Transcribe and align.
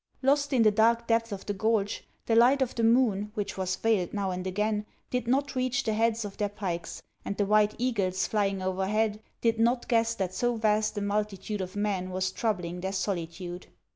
Lost 0.23 0.51
in 0.51 0.63
the 0.63 0.71
dark 0.71 1.05
depths 1.05 1.31
of 1.31 1.45
the 1.45 1.53
gorge, 1.53 2.07
the 2.25 2.35
light 2.35 2.63
of 2.63 2.73
the 2.73 2.83
moon, 2.83 3.29
which 3.35 3.55
was 3.55 3.75
veiled 3.75 4.15
now 4.15 4.31
and 4.31 4.47
again, 4.47 4.83
did 5.11 5.27
not 5.27 5.53
reach 5.53 5.83
the 5.83 5.93
heads 5.93 6.25
of 6.25 6.37
their 6.37 6.49
pikes, 6.49 7.03
and 7.23 7.37
the 7.37 7.45
white 7.45 7.75
eagles 7.77 8.27
Hying 8.29 8.63
overhead 8.63 9.21
did 9.41 9.59
not 9.59 9.87
guess 9.87 10.15
that 10.15 10.33
so 10.33 10.55
vast 10.55 10.97
a 10.97 11.01
multitude 11.01 11.61
of 11.61 11.75
men 11.75 12.09
was 12.09 12.31
troubling 12.31 12.81
their 12.81 12.93
solitude. 12.93 13.67